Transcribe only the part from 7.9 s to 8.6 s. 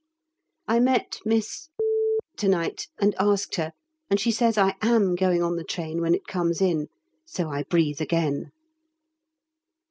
again.